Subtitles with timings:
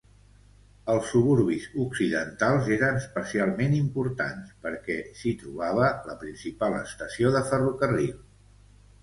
[0.91, 8.19] Els suburbis occidentals eren especialment importants perquè s'hi trobava la principal estació de ferrocarril.